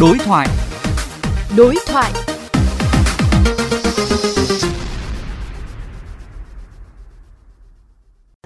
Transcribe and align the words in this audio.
Đối 0.00 0.18
thoại. 0.18 0.48
Đối 1.56 1.74
thoại. 1.86 2.12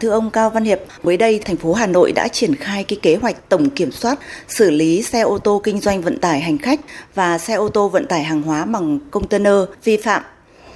Thưa 0.01 0.11
ông 0.11 0.31
Cao 0.31 0.51
Văn 0.51 0.65
Hiệp, 0.65 0.79
mới 1.03 1.17
đây 1.17 1.41
thành 1.45 1.57
phố 1.57 1.73
Hà 1.73 1.87
Nội 1.87 2.13
đã 2.13 2.29
triển 2.29 2.55
khai 2.55 2.85
cái 2.85 2.99
kế 3.03 3.17
hoạch 3.17 3.49
tổng 3.49 3.71
kiểm 3.71 3.93
soát 3.93 4.19
xử 4.49 4.71
lý 4.71 5.03
xe 5.03 5.21
ô 5.21 5.39
tô 5.39 5.61
kinh 5.65 5.81
doanh 5.81 6.03
vận 6.03 6.19
tải 6.19 6.41
hành 6.41 6.59
khách 6.59 6.81
và 7.15 7.39
xe 7.39 7.55
ô 7.55 7.69
tô 7.69 7.89
vận 7.89 8.07
tải 8.07 8.23
hàng 8.23 8.43
hóa 8.43 8.65
bằng 8.65 8.99
container 9.11 9.55
vi 9.85 9.97
phạm. 9.97 10.23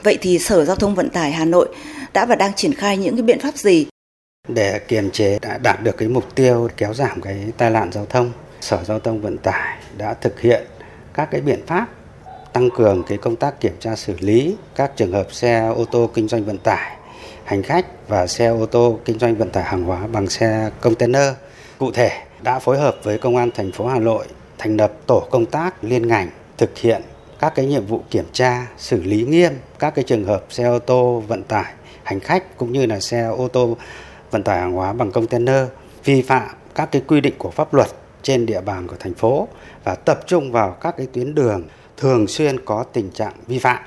Vậy 0.03 0.19
thì 0.21 0.39
Sở 0.39 0.65
Giao 0.65 0.77
thông 0.77 0.95
Vận 0.95 1.11
tải 1.11 1.33
Hà 1.33 1.45
Nội 1.45 1.69
đã 2.13 2.27
và 2.27 2.35
đang 2.35 2.55
triển 2.55 2.75
khai 2.75 2.97
những 2.97 3.17
cái 3.17 3.23
biện 3.23 3.41
pháp 3.41 3.57
gì 3.57 3.87
để 4.49 4.79
kiềm 4.89 5.11
chế 5.11 5.39
đã 5.43 5.59
đạt 5.59 5.83
được 5.83 5.97
cái 5.97 6.09
mục 6.09 6.35
tiêu 6.35 6.69
kéo 6.77 6.95
giảm 6.95 7.21
cái 7.21 7.37
tai 7.57 7.71
nạn 7.71 7.93
giao 7.93 8.07
thông 8.07 8.33
sở 8.61 8.85
giao 8.85 9.01
thông 9.01 9.21
vận 9.21 9.39
tải 9.39 9.79
đã 9.99 10.15
thực 10.15 10.41
hiện 10.41 10.63
các 11.17 11.29
cái 11.31 11.41
biện 11.41 11.67
pháp 11.67 11.87
tăng 12.53 12.71
cường 12.71 13.03
cái 13.03 13.19
công 13.19 13.37
tác 13.37 13.61
kiểm 13.61 13.77
tra 13.81 13.97
xử 13.97 14.15
lý 14.21 14.57
các 14.75 14.97
trường 14.97 15.13
hợp 15.13 15.33
xe 15.33 15.69
ô 15.77 15.85
tô 15.85 16.11
kinh 16.15 16.29
doanh 16.29 16.45
vận 16.45 16.59
tải, 16.59 16.97
hành 17.45 17.63
khách 17.63 18.09
và 18.09 18.27
xe 18.27 18.47
ô 18.47 18.67
tô 18.67 18.99
kinh 19.05 19.19
doanh 19.19 19.37
vận 19.37 19.51
tải 19.51 19.65
hàng 19.65 19.85
hóa 19.85 20.07
bằng 20.07 20.29
xe 20.29 20.71
container. 20.81 21.35
Cụ 21.79 21.91
thể, 21.91 22.11
đã 22.43 22.59
phối 22.59 22.79
hợp 22.79 22.97
với 23.03 23.19
công 23.19 23.37
an 23.37 23.51
thành 23.55 23.73
phố 23.73 23.87
Hà 23.87 23.99
Nội 23.99 24.27
thành 24.59 24.77
lập 24.77 24.93
tổ 25.07 25.21
công 25.31 25.47
tác 25.47 25.85
liên 25.85 26.09
ngành 26.09 26.31
thực 26.59 26.79
hiện 26.79 27.03
các 27.41 27.53
cái 27.55 27.67
nhiệm 27.67 27.87
vụ 27.87 28.01
kiểm 28.11 28.25
tra, 28.33 28.67
xử 28.79 29.03
lý 29.03 29.23
nghiêm 29.23 29.53
các 29.79 29.95
cái 29.95 30.05
trường 30.05 30.25
hợp 30.25 30.45
xe 30.51 30.65
ô 30.65 30.79
tô 30.79 31.23
vận 31.29 31.43
tải, 31.43 31.73
hành 32.03 32.21
khách 32.21 32.57
cũng 32.57 32.73
như 32.73 32.87
là 32.87 33.01
xe 33.01 33.27
ô 33.27 33.49
tô 33.49 33.77
vận 34.31 34.43
tải 34.43 34.61
hàng 34.61 34.73
hóa 34.73 34.93
bằng 34.93 35.13
container 35.13 35.65
vi 36.05 36.23
phạm 36.23 36.49
các 36.75 36.93
cái 36.93 37.03
quy 37.07 37.21
định 37.21 37.35
của 37.39 37.51
pháp 37.51 37.75
luật 37.75 37.89
trên 38.23 38.47
địa 38.47 38.61
bàn 38.61 38.87
của 38.87 38.97
thành 39.01 39.15
phố 39.15 39.49
và 39.87 39.95
tập 39.95 40.21
trung 40.27 40.53
vào 40.53 40.77
các 40.81 40.95
cái 40.97 41.07
tuyến 41.13 41.35
đường 41.35 41.63
thường 41.97 42.27
xuyên 42.27 42.65
có 42.65 42.85
tình 42.93 43.11
trạng 43.11 43.33
vi 43.47 43.59
phạm. 43.59 43.83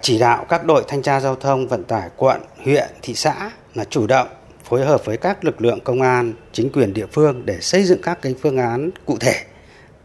Chỉ 0.00 0.18
đạo 0.18 0.46
các 0.48 0.64
đội 0.64 0.84
thanh 0.88 1.02
tra 1.02 1.20
giao 1.20 1.34
thông 1.34 1.68
vận 1.68 1.84
tải 1.84 2.08
quận, 2.16 2.40
huyện, 2.64 2.88
thị 3.02 3.14
xã 3.14 3.50
là 3.74 3.84
chủ 3.84 4.06
động 4.06 4.28
phối 4.64 4.84
hợp 4.84 5.04
với 5.04 5.16
các 5.16 5.44
lực 5.44 5.62
lượng 5.62 5.80
công 5.84 6.02
an, 6.02 6.32
chính 6.52 6.72
quyền 6.72 6.94
địa 6.94 7.06
phương 7.12 7.46
để 7.46 7.58
xây 7.60 7.84
dựng 7.84 8.02
các 8.02 8.22
cái 8.22 8.34
phương 8.42 8.56
án 8.56 8.90
cụ 9.06 9.16
thể, 9.20 9.36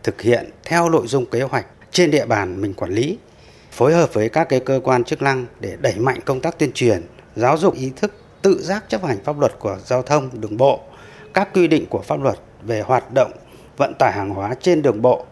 thực 0.04 0.22
hiện 0.22 0.50
theo 0.64 0.90
nội 0.90 1.08
dung 1.08 1.26
kế 1.26 1.42
hoạch 1.42 1.66
trên 1.92 2.12
địa 2.12 2.26
bàn 2.26 2.62
mình 2.62 2.74
quản 2.74 2.92
lý, 2.92 3.18
phối 3.72 3.94
hợp 3.94 4.14
với 4.14 4.30
các 4.30 4.50
cái 4.50 4.60
cơ 4.60 4.80
quan 4.84 5.04
chức 5.04 5.22
năng 5.22 5.46
để 5.60 5.78
đẩy 5.82 5.96
mạnh 6.00 6.20
công 6.26 6.42
tác 6.42 6.60
tuyên 6.60 6.72
truyền, 6.74 7.02
giáo 7.36 7.58
dục 7.58 7.76
ý 7.76 7.92
thức 7.96 8.14
tự 8.42 8.62
giác 8.64 8.86
chấp 8.90 9.04
hành 9.04 9.24
pháp 9.24 9.40
luật 9.40 9.60
của 9.60 9.78
giao 9.86 10.02
thông 10.02 10.30
đường 10.42 10.58
bộ, 10.58 10.80
các 11.34 11.54
quy 11.54 11.68
định 11.68 11.86
của 11.90 12.02
pháp 12.02 12.22
luật 12.22 12.40
về 12.64 12.82
hoạt 12.82 13.14
động 13.14 13.32
vận 13.80 13.94
tải 13.94 14.12
hàng 14.12 14.30
hóa 14.30 14.56
trên 14.62 14.82
đường 14.82 15.02
bộ 15.02 15.26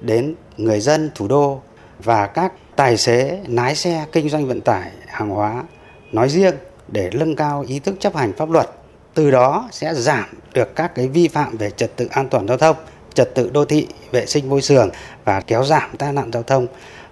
đến 0.00 0.34
người 0.56 0.80
dân 0.80 1.10
thủ 1.14 1.28
đô 1.28 1.60
và 2.04 2.26
các 2.26 2.52
tài 2.76 2.96
xế 2.96 3.38
lái 3.48 3.74
xe 3.74 4.04
kinh 4.12 4.28
doanh 4.28 4.46
vận 4.46 4.60
tải 4.60 4.90
hàng 5.06 5.28
hóa 5.28 5.64
nói 6.12 6.28
riêng 6.28 6.54
để 6.88 7.10
nâng 7.14 7.36
cao 7.36 7.64
ý 7.68 7.78
thức 7.78 7.94
chấp 8.00 8.16
hành 8.16 8.32
pháp 8.32 8.50
luật. 8.50 8.70
Từ 9.14 9.30
đó 9.30 9.68
sẽ 9.72 9.94
giảm 9.94 10.24
được 10.54 10.76
các 10.76 10.94
cái 10.94 11.08
vi 11.08 11.28
phạm 11.28 11.56
về 11.56 11.70
trật 11.70 11.96
tự 11.96 12.08
an 12.10 12.28
toàn 12.28 12.48
giao 12.48 12.58
thông, 12.58 12.76
trật 13.14 13.34
tự 13.34 13.50
đô 13.50 13.64
thị, 13.64 13.86
vệ 14.10 14.26
sinh 14.26 14.48
môi 14.48 14.60
trường 14.60 14.90
và 15.24 15.40
kéo 15.40 15.64
giảm 15.64 15.90
tai 15.98 16.12
nạn 16.12 16.30
giao 16.32 16.42
thông 16.42 16.66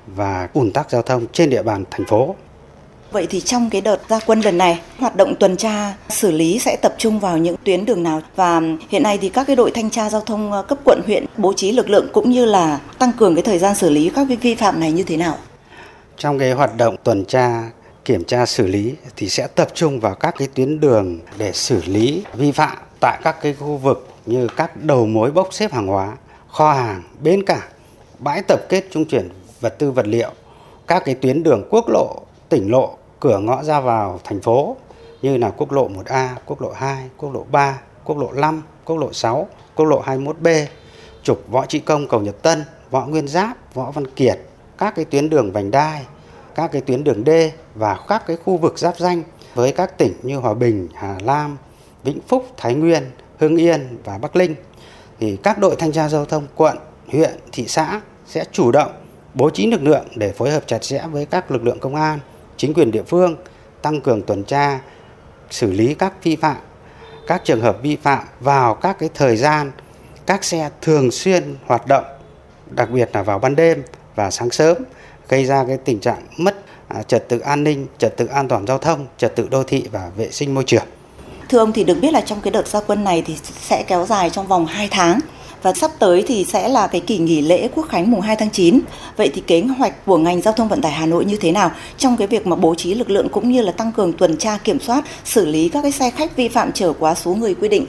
và 0.06 0.48
ủn 0.54 0.72
tắc 0.72 0.90
giao 0.90 1.02
thông 1.02 1.26
trên 1.32 1.50
địa 1.50 1.62
bàn 1.62 1.84
thành 1.90 2.06
phố. 2.06 2.36
Vậy 3.10 3.26
thì 3.30 3.40
trong 3.40 3.70
cái 3.70 3.80
đợt 3.80 3.98
gia 4.08 4.18
quân 4.26 4.40
lần 4.40 4.58
này, 4.58 4.80
hoạt 4.98 5.16
động 5.16 5.34
tuần 5.40 5.56
tra 5.56 5.94
xử 6.08 6.30
lý 6.30 6.58
sẽ 6.58 6.76
tập 6.82 6.94
trung 6.98 7.20
vào 7.20 7.38
những 7.38 7.56
tuyến 7.64 7.84
đường 7.84 8.02
nào 8.02 8.20
và 8.36 8.60
hiện 8.88 9.02
nay 9.02 9.18
thì 9.18 9.28
các 9.28 9.46
cái 9.46 9.56
đội 9.56 9.70
thanh 9.70 9.90
tra 9.90 10.10
giao 10.10 10.20
thông 10.20 10.52
ờ, 10.52 10.62
cấp 10.62 10.78
quận 10.84 11.00
huyện 11.06 11.24
bố 11.36 11.52
trí 11.52 11.72
lực 11.72 11.90
lượng 11.90 12.08
cũng 12.12 12.30
như 12.30 12.44
là 12.44 12.80
tăng 12.98 13.12
cường 13.12 13.34
cái 13.34 13.42
thời 13.42 13.58
gian 13.58 13.74
xử 13.74 13.90
lý 13.90 14.10
các 14.14 14.26
vi 14.40 14.54
phạm 14.54 14.80
này 14.80 14.92
như 14.92 15.02
thế 15.02 15.16
nào? 15.16 15.38
Trong 16.16 16.38
cái 16.38 16.52
hoạt 16.52 16.76
động 16.76 16.96
tuần 17.04 17.24
tra 17.24 17.70
kiểm 18.04 18.24
tra 18.24 18.46
xử 18.46 18.66
lý 18.66 18.94
thì 19.16 19.28
sẽ 19.28 19.46
tập 19.46 19.68
trung 19.74 20.00
vào 20.00 20.14
các 20.14 20.34
cái 20.38 20.48
tuyến 20.54 20.80
đường 20.80 21.18
để 21.38 21.52
xử 21.52 21.82
lý 21.86 22.24
vi 22.34 22.52
phạm 22.52 22.76
tại 23.00 23.18
các 23.22 23.36
cái 23.42 23.54
khu 23.54 23.76
vực 23.76 24.08
như 24.26 24.48
các 24.56 24.84
đầu 24.84 25.06
mối 25.06 25.30
bốc 25.30 25.48
xếp 25.52 25.72
hàng 25.72 25.86
hóa, 25.86 26.16
kho 26.48 26.72
hàng, 26.72 27.02
bến 27.22 27.42
cảng, 27.46 27.68
bãi 28.18 28.42
tập 28.48 28.60
kết 28.68 28.84
trung 28.90 29.04
chuyển 29.04 29.28
vật 29.60 29.78
tư 29.78 29.90
vật 29.90 30.06
liệu, 30.06 30.30
các 30.86 31.02
cái 31.04 31.14
tuyến 31.14 31.42
đường 31.42 31.68
quốc 31.70 31.88
lộ, 31.88 32.22
tỉnh 32.48 32.70
lộ 32.70 32.96
cửa 33.20 33.38
ngõ 33.38 33.62
ra 33.62 33.80
vào 33.80 34.20
thành 34.24 34.40
phố 34.40 34.76
như 35.22 35.36
là 35.36 35.50
quốc 35.50 35.72
lộ 35.72 35.88
1A, 35.88 36.28
quốc 36.46 36.62
lộ 36.62 36.72
2, 36.72 37.08
quốc 37.16 37.34
lộ 37.34 37.46
3, 37.50 37.78
quốc 38.04 38.18
lộ 38.18 38.32
5, 38.32 38.62
quốc 38.84 38.96
lộ 38.96 39.12
6, 39.12 39.48
quốc 39.74 39.86
lộ 39.86 40.02
21B, 40.02 40.66
trục 41.22 41.44
Võ 41.48 41.66
Trị 41.66 41.78
Công 41.78 42.08
cầu 42.08 42.20
Nhật 42.20 42.42
Tân, 42.42 42.64
Võ 42.90 43.06
Nguyên 43.06 43.28
Giáp, 43.28 43.74
Võ 43.74 43.90
Văn 43.90 44.06
Kiệt, 44.06 44.38
các 44.78 44.94
cái 44.94 45.04
tuyến 45.04 45.30
đường 45.30 45.52
vành 45.52 45.70
đai, 45.70 46.02
các 46.54 46.72
cái 46.72 46.82
tuyến 46.82 47.04
đường 47.04 47.22
D 47.26 47.30
và 47.74 47.98
các 48.08 48.26
cái 48.26 48.36
khu 48.44 48.56
vực 48.56 48.78
giáp 48.78 48.98
danh 48.98 49.22
với 49.54 49.72
các 49.72 49.98
tỉnh 49.98 50.12
như 50.22 50.36
Hòa 50.36 50.54
Bình, 50.54 50.88
Hà 50.94 51.18
Nam, 51.24 51.56
Vĩnh 52.02 52.20
Phúc, 52.28 52.46
Thái 52.56 52.74
Nguyên, 52.74 53.10
Hưng 53.38 53.56
Yên 53.56 53.98
và 54.04 54.18
Bắc 54.18 54.36
Linh. 54.36 54.54
Thì 55.20 55.36
các 55.36 55.58
đội 55.58 55.76
thanh 55.78 55.92
tra 55.92 56.08
giao 56.08 56.24
thông 56.24 56.46
quận, 56.54 56.78
huyện, 57.12 57.30
thị 57.52 57.64
xã 57.68 58.00
sẽ 58.26 58.44
chủ 58.52 58.72
động 58.72 58.92
bố 59.34 59.50
trí 59.50 59.66
lực 59.66 59.82
lượng 59.82 60.06
để 60.16 60.32
phối 60.32 60.50
hợp 60.50 60.62
chặt 60.66 60.78
chẽ 60.78 61.02
với 61.12 61.26
các 61.26 61.50
lực 61.50 61.64
lượng 61.64 61.78
công 61.80 61.94
an 61.94 62.18
chính 62.56 62.74
quyền 62.74 62.90
địa 62.90 63.02
phương 63.02 63.36
tăng 63.82 64.00
cường 64.00 64.22
tuần 64.22 64.44
tra 64.44 64.80
xử 65.50 65.72
lý 65.72 65.94
các 65.94 66.12
vi 66.22 66.36
phạm 66.36 66.56
các 67.26 67.44
trường 67.44 67.60
hợp 67.60 67.78
vi 67.82 67.96
phạm 67.96 68.24
vào 68.40 68.74
các 68.74 68.98
cái 68.98 69.08
thời 69.14 69.36
gian 69.36 69.70
các 70.26 70.44
xe 70.44 70.70
thường 70.82 71.10
xuyên 71.10 71.56
hoạt 71.66 71.86
động 71.86 72.04
đặc 72.70 72.90
biệt 72.90 73.10
là 73.12 73.22
vào 73.22 73.38
ban 73.38 73.56
đêm 73.56 73.82
và 74.14 74.30
sáng 74.30 74.50
sớm 74.50 74.76
gây 75.28 75.44
ra 75.44 75.64
cái 75.64 75.78
tình 75.84 76.00
trạng 76.00 76.26
mất 76.36 76.56
à, 76.88 77.02
trật 77.02 77.28
tự 77.28 77.38
an 77.38 77.64
ninh, 77.64 77.86
trật 77.98 78.16
tự 78.16 78.26
an 78.26 78.48
toàn 78.48 78.66
giao 78.66 78.78
thông, 78.78 79.06
trật 79.18 79.36
tự 79.36 79.48
đô 79.50 79.62
thị 79.62 79.88
và 79.92 80.10
vệ 80.16 80.30
sinh 80.30 80.54
môi 80.54 80.64
trường. 80.64 80.84
Thưa 81.48 81.58
ông 81.58 81.72
thì 81.72 81.84
được 81.84 81.98
biết 82.02 82.12
là 82.12 82.20
trong 82.20 82.40
cái 82.40 82.50
đợt 82.50 82.66
gia 82.66 82.80
quân 82.80 83.04
này 83.04 83.22
thì 83.26 83.36
sẽ 83.60 83.84
kéo 83.86 84.06
dài 84.06 84.30
trong 84.30 84.46
vòng 84.46 84.66
2 84.66 84.88
tháng 84.90 85.20
và 85.66 85.72
sắp 85.72 85.90
tới 85.98 86.24
thì 86.26 86.44
sẽ 86.44 86.68
là 86.68 86.86
cái 86.86 87.00
kỳ 87.00 87.18
nghỉ 87.18 87.40
lễ 87.40 87.68
Quốc 87.74 87.86
khánh 87.88 88.10
mùng 88.10 88.20
2 88.20 88.36
tháng 88.36 88.50
9. 88.50 88.80
Vậy 89.16 89.30
thì 89.34 89.42
kế 89.46 89.60
hoạch 89.60 90.06
của 90.06 90.18
ngành 90.18 90.42
giao 90.42 90.54
thông 90.54 90.68
vận 90.68 90.80
tải 90.80 90.92
Hà 90.92 91.06
Nội 91.06 91.24
như 91.24 91.36
thế 91.36 91.52
nào 91.52 91.70
trong 91.98 92.16
cái 92.16 92.26
việc 92.26 92.46
mà 92.46 92.56
bố 92.56 92.74
trí 92.74 92.94
lực 92.94 93.10
lượng 93.10 93.28
cũng 93.28 93.50
như 93.50 93.62
là 93.62 93.72
tăng 93.72 93.92
cường 93.92 94.12
tuần 94.12 94.36
tra 94.36 94.58
kiểm 94.64 94.80
soát, 94.80 95.04
xử 95.24 95.46
lý 95.46 95.68
các 95.68 95.82
cái 95.82 95.92
xe 95.92 96.10
khách 96.10 96.36
vi 96.36 96.48
phạm 96.48 96.72
trở 96.72 96.92
quá 96.98 97.14
số 97.14 97.34
người 97.34 97.54
quy 97.54 97.68
định? 97.68 97.86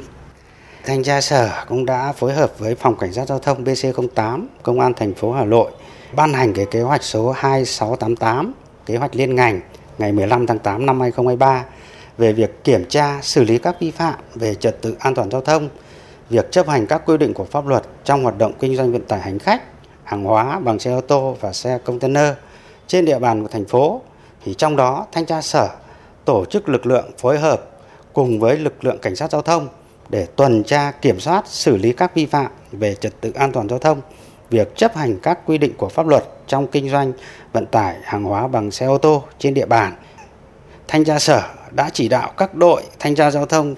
Thanh 0.86 1.04
tra 1.04 1.22
sở 1.22 1.50
cũng 1.68 1.86
đã 1.86 2.12
phối 2.12 2.34
hợp 2.34 2.60
với 2.60 2.76
phòng 2.76 2.98
cảnh 2.98 3.14
sát 3.14 3.28
giao 3.28 3.40
thông 3.40 3.64
BC08, 3.64 4.46
công 4.64 4.80
an 4.80 4.94
thành 4.94 5.14
phố 5.14 5.32
Hà 5.32 5.46
Nội 5.46 5.72
ban 6.16 6.34
hành 6.34 6.54
cái 6.54 6.66
kế 6.72 6.82
hoạch 6.82 7.04
số 7.04 7.32
2688, 7.32 8.54
kế 8.86 8.98
hoạch 8.98 9.16
liên 9.16 9.36
ngành 9.36 9.62
ngày 9.98 10.12
15 10.12 10.48
tháng 10.48 10.60
8 10.60 10.86
năm 10.86 11.02
2023 11.02 11.66
về 12.18 12.34
việc 12.34 12.64
kiểm 12.64 12.86
tra 12.90 13.20
xử 13.22 13.44
lý 13.44 13.58
các 13.58 13.76
vi 13.80 13.92
phạm 13.92 14.16
về 14.36 14.56
trật 14.56 14.82
tự 14.82 14.96
an 15.00 15.16
toàn 15.16 15.32
giao 15.32 15.42
thông 15.42 15.70
việc 16.30 16.52
chấp 16.52 16.68
hành 16.68 16.88
các 16.88 17.02
quy 17.06 17.18
định 17.18 17.34
của 17.34 17.46
pháp 17.46 17.68
luật 17.68 17.84
trong 18.04 18.24
hoạt 18.24 18.38
động 18.38 18.54
kinh 18.60 18.76
doanh 18.76 18.92
vận 18.92 19.02
tải 19.02 19.20
hành 19.20 19.40
khách, 19.40 19.64
hàng 20.04 20.24
hóa 20.24 20.60
bằng 20.60 20.80
xe 20.80 20.92
ô 20.92 21.02
tô 21.02 21.38
và 21.42 21.54
xe 21.54 21.78
container 21.86 22.34
trên 22.88 23.06
địa 23.06 23.20
bàn 23.20 23.42
của 23.42 23.48
thành 23.48 23.66
phố 23.66 24.02
thì 24.44 24.54
trong 24.54 24.76
đó 24.76 25.06
thanh 25.12 25.26
tra 25.26 25.42
sở 25.42 25.70
tổ 26.26 26.46
chức 26.46 26.70
lực 26.70 26.86
lượng 26.86 27.12
phối 27.18 27.40
hợp 27.40 27.62
cùng 28.14 28.40
với 28.40 28.58
lực 28.58 28.84
lượng 28.84 28.98
cảnh 29.02 29.16
sát 29.16 29.32
giao 29.32 29.42
thông 29.42 29.68
để 30.10 30.26
tuần 30.36 30.64
tra 30.64 30.92
kiểm 30.92 31.20
soát 31.20 31.48
xử 31.48 31.78
lý 31.78 31.94
các 31.94 32.16
vi 32.16 32.26
phạm 32.26 32.52
về 32.72 32.96
trật 32.96 33.22
tự 33.22 33.32
an 33.36 33.52
toàn 33.52 33.70
giao 33.70 33.80
thông. 33.80 34.02
Việc 34.50 34.76
chấp 34.76 34.96
hành 34.96 35.20
các 35.20 35.40
quy 35.46 35.58
định 35.58 35.74
của 35.78 35.90
pháp 35.90 36.08
luật 36.08 36.24
trong 36.48 36.68
kinh 36.68 36.90
doanh 36.90 37.14
vận 37.54 37.66
tải 37.66 37.96
hàng 38.04 38.24
hóa 38.24 38.48
bằng 38.48 38.72
xe 38.72 38.86
ô 38.86 38.98
tô 38.98 39.24
trên 39.40 39.54
địa 39.54 39.66
bàn 39.66 39.96
thanh 40.88 41.04
tra 41.04 41.20
sở 41.20 41.42
đã 41.72 41.90
chỉ 41.94 42.10
đạo 42.10 42.32
các 42.38 42.56
đội 42.56 42.84
thanh 43.00 43.16
tra 43.16 43.32
giao 43.32 43.46
thông 43.46 43.76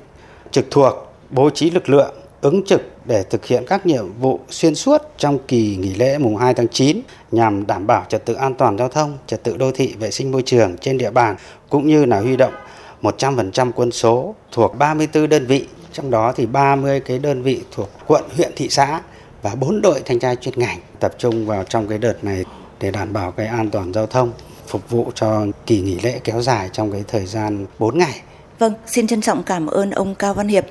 trực 0.52 0.66
thuộc 0.72 0.94
bố 1.30 1.50
trí 1.50 1.70
lực 1.70 1.90
lượng 1.90 2.19
ứng 2.42 2.66
trực 2.66 2.82
để 3.06 3.24
thực 3.24 3.46
hiện 3.46 3.64
các 3.68 3.86
nhiệm 3.86 4.14
vụ 4.20 4.40
xuyên 4.50 4.76
suốt 4.76 5.02
trong 5.18 5.40
kỳ 5.48 5.76
nghỉ 5.76 5.94
lễ 5.96 6.18
mùng 6.18 6.38
2 6.38 6.54
tháng 6.54 6.68
9 6.68 7.02
nhằm 7.32 7.68
đảm 7.68 7.88
bảo 7.88 8.06
trật 8.10 8.26
tự 8.26 8.34
an 8.34 8.54
toàn 8.54 8.78
giao 8.78 8.90
thông, 8.90 9.18
trật 9.28 9.44
tự 9.44 9.58
đô 9.58 9.72
thị, 9.72 9.94
vệ 10.00 10.12
sinh 10.12 10.32
môi 10.32 10.42
trường 10.46 10.78
trên 10.78 10.98
địa 10.98 11.12
bàn 11.12 11.36
cũng 11.70 11.88
như 11.88 12.06
là 12.06 12.20
huy 12.20 12.38
động 12.38 12.54
100% 13.02 13.72
quân 13.76 13.92
số 13.92 14.36
thuộc 14.52 14.78
34 14.78 15.30
đơn 15.30 15.46
vị, 15.46 15.68
trong 15.94 16.12
đó 16.12 16.34
thì 16.36 16.46
30 16.46 17.00
cái 17.00 17.20
đơn 17.20 17.44
vị 17.44 17.62
thuộc 17.72 17.90
quận, 18.08 18.24
huyện, 18.36 18.52
thị 18.56 18.70
xã 18.70 19.02
và 19.42 19.56
4 19.56 19.82
đội 19.82 20.02
thanh 20.06 20.20
tra 20.20 20.36
chuyên 20.36 20.60
ngành 20.60 20.80
tập 21.00 21.14
trung 21.18 21.46
vào 21.46 21.64
trong 21.64 21.88
cái 21.88 21.98
đợt 21.98 22.24
này 22.24 22.46
để 22.80 22.92
đảm 22.92 23.14
bảo 23.14 23.32
cái 23.32 23.48
an 23.48 23.70
toàn 23.70 23.94
giao 23.94 24.08
thông 24.08 24.32
phục 24.68 24.90
vụ 24.90 25.12
cho 25.16 25.46
kỳ 25.66 25.82
nghỉ 25.82 26.00
lễ 26.04 26.20
kéo 26.24 26.42
dài 26.42 26.70
trong 26.72 26.92
cái 26.92 27.04
thời 27.08 27.26
gian 27.26 27.66
4 27.80 27.98
ngày. 27.98 28.22
Vâng, 28.60 28.74
xin 28.88 29.08
trân 29.08 29.22
trọng 29.22 29.44
cảm 29.44 29.68
ơn 29.68 29.92
ông 29.92 30.16
Cao 30.16 30.34
Văn 30.34 30.48
Hiệp. 30.48 30.66